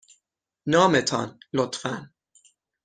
نام 0.67 1.01
تان، 1.01 1.39
لطفاً. 1.53 2.11